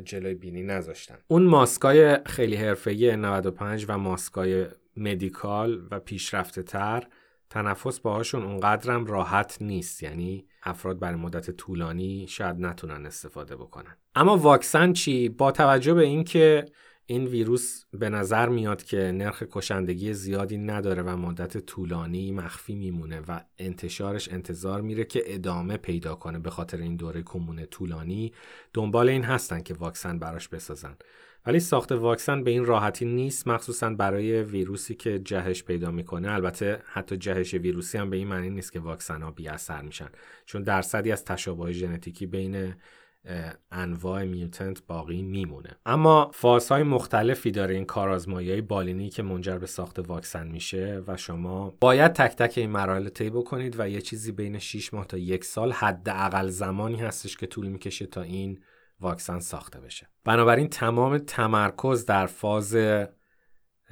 جلوی 0.04 0.35
بینی 0.35 0.62
نذاشتن. 0.62 1.19
اون 1.28 1.42
ماسکای 1.42 2.16
خیلی 2.26 2.57
حرفه‌ای 2.57 3.16
95 3.16 3.87
و 3.88 3.99
ماسکای 3.99 4.66
مدیکال 4.97 5.88
و 5.90 6.00
پیشرفته 6.00 6.62
تر 6.62 7.04
تنفس 7.52 8.00
باهاشون 8.00 8.42
اونقدرم 8.42 9.06
راحت 9.06 9.59
نیست. 9.61 10.02
یعنی 10.02 10.47
افراد 10.62 10.99
برای 10.99 11.16
مدت 11.16 11.50
طولانی 11.50 12.26
شاید 12.28 12.56
نتونن 12.56 13.06
استفاده 13.06 13.56
بکنن. 13.56 13.97
اما 14.14 14.37
واکسن 14.37 14.92
چی؟ 14.92 15.28
با 15.28 15.52
توجه 15.52 15.94
به 15.94 16.04
اینکه 16.04 16.64
این 17.06 17.26
ویروس 17.26 17.85
به 17.92 18.09
نظر 18.09 18.49
میاد 18.49 18.82
که 18.82 18.97
نرخ 18.97 19.42
کشندگی 19.50 20.14
زیادی 20.14 20.59
نداره 20.59 21.02
و 21.02 21.16
مدت 21.16 21.59
طولانی 21.59 22.32
مخفی 22.32 22.75
میمونه 22.75 23.21
و 23.28 23.40
انتشارش 23.59 24.28
انتظار 24.28 24.80
میره 24.80 25.04
که 25.04 25.23
ادامه 25.26 25.76
پیدا 25.76 26.14
کنه 26.14 26.38
به 26.38 26.50
خاطر 26.50 26.78
این 26.78 26.97
دوره 26.97 27.23
کمونه 27.23 27.66
طولانی 27.66 28.32
دنبال 28.75 29.09
این 29.09 29.25
هستن 29.25 29.61
که 29.61 29.75
واکسن 29.75 30.18
براش 30.18 30.49
بسازن. 30.49 30.97
ولی 31.47 31.61
ساخت 31.61 31.93
واکسن 31.93 32.45
به 32.45 32.51
این 32.51 32.65
راحتی 32.65 33.05
نیست 33.05 33.49
مخصوصا 33.49 33.91
برای 33.91 34.43
ویروسی 34.43 34.95
که 34.95 35.19
جهش 35.19 35.63
پیدا 35.63 35.91
می‌کنه. 35.91 36.33
البته 36.33 36.79
حتی 36.87 37.17
جهش 37.17 37.55
ویروسی 37.55 37.99
هم 37.99 38.11
به 38.11 38.17
این 38.17 38.29
معنی 38.29 38.51
نیست 38.51 38.73
که 38.73 38.81
واکسن 38.81 39.23
ها 39.23 39.31
بی 39.31 39.49
اثر 39.49 39.83
میشن. 39.83 40.09
چون 40.47 40.63
درصدی 40.63 41.13
از 41.13 41.25
تشابه 41.25 41.73
ژنتیکی 41.73 42.27
بین 42.27 42.75
انواع 43.71 44.25
میوتنت 44.25 44.83
باقی 44.87 45.23
میمونه. 45.23 45.71
اما 45.87 46.31
فازهای 46.35 46.83
مختلفی 46.83 47.51
داره 47.51 47.75
این 47.75 47.85
کارآزمایی 47.85 48.61
بالینی 48.61 49.11
که 49.11 49.23
منجر 49.23 49.59
به 49.59 49.67
ساخت 49.67 49.99
واکسن 49.99 50.47
میشه 50.47 51.03
و 51.07 51.17
شما 51.17 51.75
باید 51.81 52.13
تک 52.13 52.37
تک 52.37 52.59
این 52.59 52.71
مراحل 52.71 53.09
طی 53.09 53.31
بکنید 53.31 53.81
و 53.81 53.89
یه 53.89 54.01
چیزی 54.01 54.33
بین 54.33 54.59
6 54.59 54.95
ماه 54.95 55.07
تا 55.07 55.19
یک 55.19 55.45
سال 55.45 55.73
حداقل 55.73 56.49
زمانی 56.49 56.97
هستش 56.97 57.37
که 57.37 57.47
طول 57.47 57.69
می‌کشه 57.69 58.07
تا 58.07 58.23
این 58.23 58.61
واکسن 59.02 59.38
ساخته 59.38 59.80
بشه. 59.80 60.09
بنابراین 60.25 60.68
تمام 60.68 61.18
تمرکز 61.18 62.06
در 62.06 62.26
فاز 62.26 62.76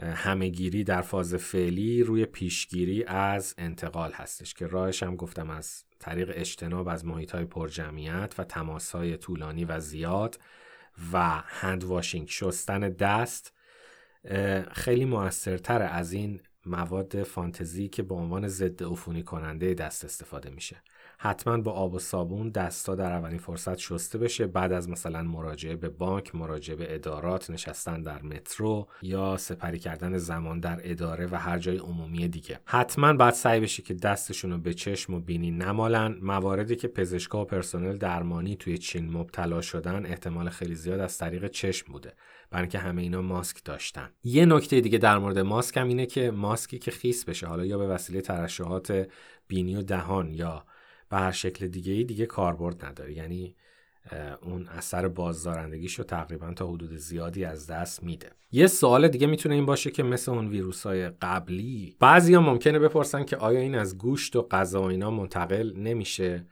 همهگیری 0.03 0.85
در 0.85 1.03
فاز 1.03 1.35
فعلی 1.35 2.03
روی 2.03 2.27
پیشگیری 2.27 3.05
از 3.05 3.55
انتقال 3.59 4.13
هستش 4.13 4.55
که 4.55 4.67
راهش 4.67 5.03
هم 5.03 5.17
گفتم 5.17 5.51
از 5.51 5.85
طریق 5.99 6.31
اجتناب 6.35 6.89
از 6.89 7.05
محیط 7.05 7.31
های 7.31 7.45
پرجمعیت 7.45 8.35
و 8.39 8.45
تماس 8.45 8.95
های 8.95 9.17
طولانی 9.17 9.65
و 9.65 9.81
زیاد 9.81 10.39
و 11.13 11.43
هند 11.47 11.85
واشینگ 11.85 12.29
شستن 12.29 12.81
دست 12.81 13.53
خیلی 14.73 15.05
موثرتر 15.05 15.83
از 15.83 16.13
این 16.13 16.41
مواد 16.71 17.23
فانتزی 17.23 17.89
که 17.89 18.03
به 18.03 18.15
عنوان 18.15 18.49
ضد 18.49 18.83
عفونی 18.83 19.23
کننده 19.23 19.75
دست 19.75 20.05
استفاده 20.05 20.51
میشه. 20.51 20.77
حتما 21.19 21.57
با 21.57 21.73
آب 21.73 21.95
و 21.95 21.99
صابون 21.99 22.49
دستا 22.49 22.95
در 22.95 23.13
اولین 23.13 23.39
فرصت 23.39 23.79
شسته 23.79 24.19
بشه 24.19 24.47
بعد 24.47 24.73
از 24.73 24.89
مثلا 24.89 25.23
مراجعه 25.23 25.77
به 25.77 25.89
بانک 25.89 26.35
مراجعه 26.35 26.77
به 26.77 26.95
ادارات 26.95 27.51
نشستن 27.51 28.03
در 28.03 28.23
مترو 28.23 28.89
یا 29.03 29.37
سپری 29.37 29.79
کردن 29.79 30.19
زمان 30.19 30.61
در 30.61 30.81
اداره 30.85 31.27
و 31.27 31.35
هر 31.35 31.59
جای 31.59 31.77
عمومی 31.77 32.29
دیگه. 32.29 32.61
حتما 32.65 33.13
باید 33.13 33.35
سعی 33.35 33.61
بشه 33.61 33.83
که 33.83 33.95
دستشون 33.95 34.51
رو 34.51 34.59
به 34.59 34.75
چشم 34.75 35.15
و 35.15 35.21
بینی 35.21 35.51
نمالن. 35.51 36.19
مواردی 36.23 36.77
که 36.77 36.89
پزشکا 36.89 37.43
و 37.43 37.45
پرسنل 37.45 37.97
درمانی 37.97 38.57
توی 38.57 38.79
چین 38.79 39.11
مبتلا 39.13 39.61
شدن 39.61 40.07
احتمال 40.07 40.49
خیلی 40.49 40.75
زیاد 40.75 41.01
از 41.01 41.19
طریق 41.19 41.47
چشم 41.47 41.93
بوده. 41.93 42.13
برای 42.51 42.63
اینکه 42.63 42.79
همه 42.79 43.03
اینا 43.03 43.23
ماسک 43.23 43.65
داشتن. 43.65 44.11
یه 44.25 44.47
نکته 44.47 44.81
دیگه 44.81 44.99
در 44.99 45.19
مورد 45.19 45.39
ماسک 45.39 45.77
هم 45.77 45.89
اینه 45.89 46.07
که 46.07 46.31
ماسکی 46.31 46.79
که 46.79 46.91
خیس 46.91 47.25
بشه 47.25 47.47
حالا 47.47 47.67
یا 47.67 47.79
به 47.79 47.87
وسیله 47.87 48.21
ترشحات 48.21 49.09
بینی 49.49 49.77
و 49.77 49.83
دهان 49.83 50.35
یا 50.35 50.65
به 51.09 51.17
هر 51.17 51.33
شکل 51.33 51.67
دیگه 51.67 51.93
ای 51.93 52.05
دیگه 52.05 52.27
کاربرد 52.27 52.85
نداره. 52.85 53.13
یعنی 53.13 53.57
اون 54.43 54.69
اثر 54.69 55.09
بازدارندگیش 55.09 55.95
رو 55.95 56.05
تقریبا 56.05 56.53
تا 56.55 56.67
حدود 56.67 56.97
زیادی 56.97 57.45
از 57.45 57.67
دست 57.67 58.03
میده. 58.03 58.31
یه 58.53 58.67
سوال 58.67 59.09
دیگه 59.09 59.27
می‌تونه 59.27 59.55
این 59.55 59.67
باشه 59.67 59.91
که 59.91 60.03
مثل 60.03 60.33
اون 60.33 60.49
ویروس 60.49 60.87
های 60.87 61.09
قبلی 61.09 61.97
بعضی 62.01 62.35
ها 62.35 62.41
ممکنه 62.41 62.79
بپرسن 62.79 63.25
که 63.25 63.37
آیا 63.37 63.61
این 63.61 63.75
از 63.75 63.99
گوشت 63.99 64.37
و 64.37 64.43
غذا 64.43 64.83
و 64.83 64.85
اینا 64.85 65.11
منتقل 65.11 65.73
نمیشه؟ 65.77 66.47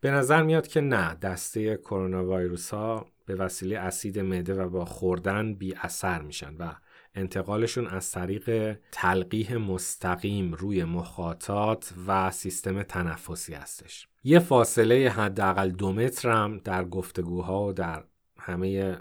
به 0.00 0.10
نظر 0.10 0.42
میاد 0.42 0.66
که 0.66 0.80
نه 0.80 1.14
دسته 1.14 1.76
کرونا 1.76 2.24
ویروس 2.24 2.70
ها 2.70 3.06
به 3.26 3.34
وسیله 3.34 3.78
اسید 3.78 4.18
معده 4.18 4.54
و 4.54 4.68
با 4.68 4.84
خوردن 4.84 5.54
بی 5.54 5.74
اثر 5.74 6.22
میشن 6.22 6.54
و 6.54 6.74
انتقالشون 7.14 7.86
از 7.86 8.10
طریق 8.10 8.78
تلقیح 8.92 9.56
مستقیم 9.56 10.54
روی 10.54 10.84
مخاطات 10.84 11.94
و 12.06 12.30
سیستم 12.30 12.82
تنفسی 12.82 13.54
هستش. 13.54 14.08
یه 14.24 14.38
فاصله 14.38 15.10
حداقل 15.10 15.70
دو 15.70 15.92
متر 15.92 16.30
هم 16.30 16.58
در 16.58 16.84
گفتگوها 16.84 17.66
و 17.66 17.72
در 17.72 18.04
همه 18.38 18.98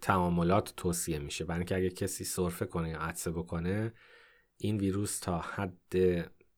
تعاملات 0.00 0.74
توصیه 0.76 1.18
میشه. 1.18 1.44
برای 1.44 1.58
اینکه 1.58 1.76
اگه 1.76 1.90
کسی 1.90 2.24
سرفه 2.24 2.66
کنه 2.66 2.90
یا 2.90 2.98
عدسه 2.98 3.30
بکنه 3.30 3.92
این 4.56 4.78
ویروس 4.78 5.20
تا 5.20 5.38
حد 5.38 5.96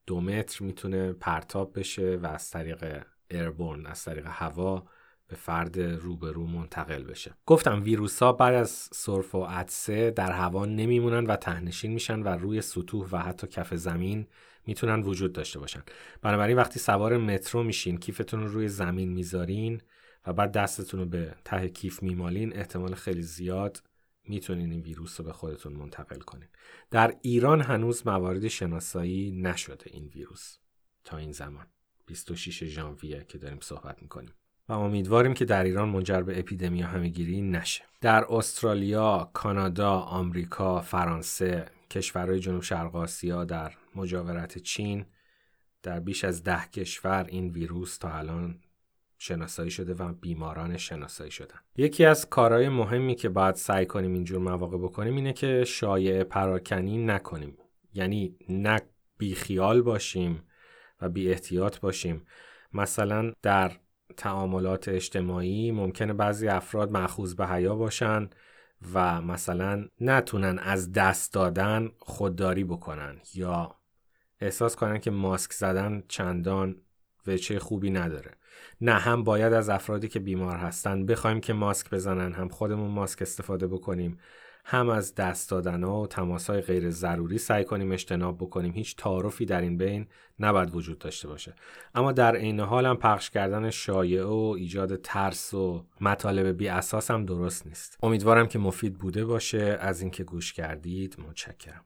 دو 0.05 0.21
متر 0.21 0.65
می‌تونه 0.65 1.13
پرتاب 1.13 1.79
بشه 1.79 2.15
و 2.15 2.25
از 2.25 2.49
طریق 2.49 3.05
ایربورن 3.31 3.85
از 3.85 4.03
طریق 4.03 4.25
هوا 4.27 4.87
به 5.27 5.35
فرد 5.35 5.79
روبرو 5.79 6.47
منتقل 6.47 7.03
بشه. 7.03 7.33
گفتم 7.45 7.83
ویروس 7.83 8.23
ها 8.23 8.33
بعد 8.33 8.53
از 8.53 8.69
سرف 8.93 9.35
و 9.35 9.43
عدسه 9.43 10.11
در 10.11 10.31
هوا 10.31 10.65
نمیمونن 10.65 11.25
و 11.25 11.35
تهنشین 11.35 11.91
میشن 11.91 12.19
و 12.19 12.27
روی 12.27 12.61
سطوح 12.61 13.09
و 13.11 13.17
حتی 13.17 13.47
کف 13.47 13.73
زمین 13.73 14.27
می‌تونن 14.67 15.01
وجود 15.01 15.33
داشته 15.33 15.59
باشن. 15.59 15.83
بنابراین 16.21 16.57
وقتی 16.57 16.79
سوار 16.79 17.17
مترو 17.17 17.63
میشین 17.63 17.97
کیفتون 17.97 18.39
رو 18.39 18.47
روی 18.47 18.67
زمین 18.67 19.13
می‌ذارین 19.13 19.81
و 20.27 20.33
بعد 20.33 20.51
دستتون 20.51 20.99
رو 20.99 21.05
به 21.05 21.35
ته 21.45 21.69
کیف 21.69 22.03
میمالین 22.03 22.57
احتمال 22.57 22.95
خیلی 22.95 23.21
زیاد 23.21 23.83
می‌تونین 24.27 24.71
این 24.71 24.81
ویروس 24.81 25.19
رو 25.19 25.25
به 25.25 25.33
خودتون 25.33 25.73
منتقل 25.73 26.19
کنین. 26.19 26.49
در 26.91 27.15
ایران 27.21 27.61
هنوز 27.61 28.07
موارد 28.07 28.47
شناسایی 28.47 29.31
نشده 29.31 29.85
این 29.85 30.07
ویروس 30.07 30.57
تا 31.03 31.17
این 31.17 31.31
زمان. 31.31 31.65
26 32.05 32.63
ژانویه 32.63 33.25
که 33.27 33.37
داریم 33.37 33.59
صحبت 33.61 34.01
می‌کنیم. 34.01 34.33
و 34.69 34.73
امیدواریم 34.73 35.33
که 35.33 35.45
در 35.45 35.63
ایران 35.63 35.89
منجر 35.89 36.21
به 36.21 36.39
اپیدمی 36.39 36.81
همهگیری 36.81 37.41
نشه. 37.41 37.83
در 38.01 38.25
استرالیا، 38.29 39.29
کانادا، 39.33 39.91
آمریکا، 39.99 40.81
فرانسه، 40.81 41.65
کشورهای 41.91 42.39
جنوب 42.39 42.61
شرق 42.61 42.95
آسیا 42.95 43.45
در 43.45 43.73
مجاورت 43.95 44.57
چین 44.57 45.05
در 45.83 45.99
بیش 45.99 46.23
از 46.23 46.43
ده 46.43 46.65
کشور 46.73 47.25
این 47.29 47.49
ویروس 47.49 47.97
تا 47.97 48.09
الان 48.09 48.59
شناسایی 49.17 49.71
شده 49.71 49.93
و 49.93 50.13
بیماران 50.13 50.77
شناسایی 50.77 51.31
شدن. 51.31 51.59
یکی 51.77 52.05
از 52.05 52.29
کارهای 52.29 52.69
مهمی 52.69 53.15
که 53.15 53.29
باید 53.29 53.55
سعی 53.55 53.85
کنیم 53.85 54.13
اینجور 54.13 54.39
مواقع 54.39 54.77
بکنیم 54.77 55.15
اینه 55.15 55.33
که 55.33 55.63
شایع 55.63 56.23
پراکنی 56.23 56.97
نکنیم. 56.97 57.57
یعنی 57.93 58.35
نه 58.49 58.81
بیخیال 59.17 59.81
باشیم 59.81 60.43
و 61.01 61.09
بی 61.09 61.29
احتیاط 61.29 61.79
باشیم. 61.79 62.25
مثلا 62.73 63.31
در 63.41 63.71
تعاملات 64.17 64.87
اجتماعی 64.87 65.71
ممکنه 65.71 66.13
بعضی 66.13 66.47
افراد 66.47 66.91
معخوض 66.91 67.35
به 67.35 67.47
حیا 67.47 67.75
باشن 67.75 68.29
و 68.93 69.21
مثلا 69.21 69.87
نتونن 70.01 70.59
از 70.59 70.91
دست 70.91 71.33
دادن 71.33 71.91
خودداری 71.97 72.63
بکنن 72.63 73.17
یا 73.33 73.75
احساس 74.39 74.75
کنن 74.75 74.99
که 74.99 75.11
ماسک 75.11 75.53
زدن 75.53 76.03
چندان 76.07 76.75
وچه 77.27 77.59
خوبی 77.59 77.89
نداره. 77.89 78.31
نه 78.81 78.93
هم 78.93 79.23
باید 79.23 79.53
از 79.53 79.69
افرادی 79.69 80.07
که 80.07 80.19
بیمار 80.19 80.57
هستن 80.57 81.05
بخوایم 81.05 81.39
که 81.39 81.53
ماسک 81.53 81.89
بزنن 81.89 82.33
هم 82.33 82.49
خودمون 82.49 82.91
ماسک 82.91 83.21
استفاده 83.21 83.67
بکنیم. 83.67 84.19
هم 84.67 84.89
از 84.89 85.15
دست 85.15 85.49
دادن 85.49 85.83
و 85.83 86.07
تماس 86.07 86.49
های 86.49 86.61
غیر 86.61 86.89
ضروری 86.89 87.37
سعی 87.37 87.63
کنیم 87.63 87.91
اجتناب 87.91 88.37
بکنیم. 88.37 88.73
هیچ 88.73 88.95
تعارفی 88.95 89.45
در 89.45 89.61
این 89.61 89.77
بین 89.77 90.07
نباید 90.39 90.75
وجود 90.75 90.99
داشته 90.99 91.27
باشه. 91.27 91.55
اما 91.95 92.11
در 92.11 92.35
عین 92.35 92.59
حال 92.59 92.85
هم 92.85 92.97
پخش 92.97 93.29
کردن 93.29 93.69
شایعه 93.69 94.23
و 94.23 94.55
ایجاد 94.57 94.95
ترس 94.95 95.53
و 95.53 95.85
مطالب 96.01 96.57
بی 96.57 96.67
اساس 96.67 97.11
هم 97.11 97.25
درست 97.25 97.67
نیست. 97.67 97.97
امیدوارم 98.03 98.47
که 98.47 98.59
مفید 98.59 98.97
بوده 98.97 99.25
باشه. 99.25 99.77
از 99.81 100.01
اینکه 100.01 100.23
گوش 100.23 100.53
کردید 100.53 101.15
متشکرم. 101.29 101.85